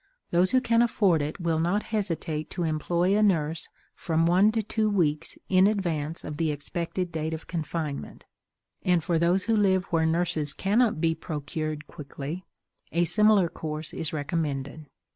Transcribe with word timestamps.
Those 0.31 0.49
who 0.49 0.61
can 0.61 0.81
afford 0.81 1.21
it 1.21 1.39
will 1.39 1.59
not 1.59 1.83
hesitate 1.93 2.49
to 2.49 2.63
employ 2.63 3.15
a 3.15 3.21
nurse 3.21 3.69
from 3.93 4.25
one 4.25 4.51
to 4.53 4.63
two 4.63 4.89
weeks 4.89 5.37
in 5.47 5.67
advance 5.67 6.23
of 6.23 6.37
the 6.37 6.49
expected 6.49 7.11
date 7.11 7.35
of 7.35 7.45
confinement; 7.45 8.25
and 8.83 9.03
for 9.03 9.19
those 9.19 9.43
who 9.43 9.55
live 9.55 9.83
where 9.91 10.07
nurses 10.07 10.53
cannot 10.53 10.99
be 11.01 11.13
procured 11.13 11.85
quickly, 11.85 12.43
a 12.91 13.03
similar 13.03 13.47
course 13.47 13.93
is 13.93 14.11
recommended. 14.11 14.87